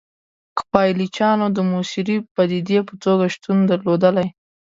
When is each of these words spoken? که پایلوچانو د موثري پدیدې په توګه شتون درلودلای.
که 0.55 0.63
پایلوچانو 0.73 1.45
د 1.51 1.57
موثري 1.71 2.17
پدیدې 2.35 2.79
په 2.87 2.93
توګه 3.03 3.25
شتون 3.33 3.57
درلودلای. 3.69 4.27